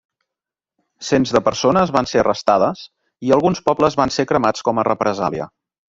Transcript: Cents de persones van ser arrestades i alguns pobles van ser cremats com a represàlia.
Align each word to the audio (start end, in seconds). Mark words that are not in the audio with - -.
Cents 1.09 1.33
de 1.35 1.41
persones 1.51 1.93
van 1.99 2.09
ser 2.13 2.23
arrestades 2.23 2.83
i 3.29 3.35
alguns 3.39 3.65
pobles 3.71 4.03
van 4.05 4.19
ser 4.21 4.31
cremats 4.33 4.71
com 4.71 4.83
a 4.87 4.93
represàlia. 4.93 5.53